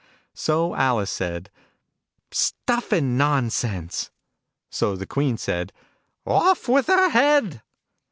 [0.33, 1.51] So Alice said"
[2.31, 4.09] Stuff and nonsense!"
[4.71, 5.71] So the Queen said"
[6.25, 7.61] Off with her head